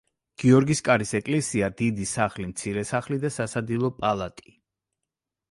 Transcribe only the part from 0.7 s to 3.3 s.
კარის ეკლესია, დიდი სახლი, მცირე სახლი